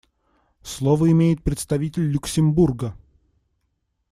Слово 0.63 1.11
имеет 1.11 1.43
представитель 1.43 2.09
Люксембурга. 2.09 2.97